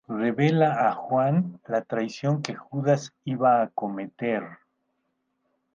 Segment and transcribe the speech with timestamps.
[0.19, 4.57] Revela a Juan la traición que Judas iba a cometer.